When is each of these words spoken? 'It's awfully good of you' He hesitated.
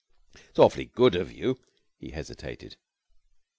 'It's 0.33 0.57
awfully 0.57 0.85
good 0.85 1.13
of 1.13 1.31
you' 1.31 1.59
He 1.99 2.09
hesitated. 2.09 2.75